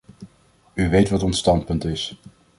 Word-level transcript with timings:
U 0.73 0.89
weet 0.89 1.09
wat 1.09 1.23
ons 1.23 1.37
standpunt 1.37 1.83
is. 1.83 2.17